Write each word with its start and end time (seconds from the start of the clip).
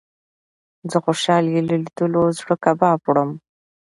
زه 0.91 0.97
خوشال 1.05 1.45
يې 1.53 1.61
له 1.67 1.75
ليدلو 1.81 2.23
زړه 2.39 2.55
کباب 2.63 2.99
وړم 3.03 3.31